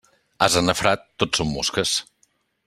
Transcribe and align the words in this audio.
Ase 0.45 0.63
nafrat, 0.69 1.03
tot 1.23 1.41
són 1.41 1.53
mosques. 1.59 1.93